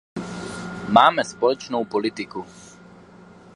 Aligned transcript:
Máme 0.89 1.23
společnou 1.23 1.85
politiku. 1.85 2.45